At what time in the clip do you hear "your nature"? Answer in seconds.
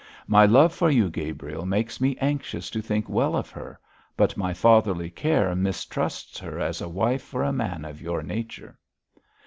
8.01-8.79